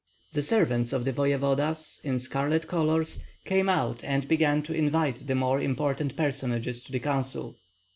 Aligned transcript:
The 0.33 0.41
servants 0.41 0.93
of 0.93 1.05
the 1.05 1.11
voevodas, 1.13 2.01
in 2.03 2.17
scarlet 2.17 2.67
colors, 2.67 3.19
came 3.45 3.69
out 3.69 4.03
and 4.03 4.27
began 4.27 4.63
to 4.63 4.73
invite 4.73 5.27
the 5.27 5.35
more 5.35 5.61
important 5.61 6.15
personages 6.17 6.83
to 6.85 6.91
the 6.91 6.99
council. 6.99 7.55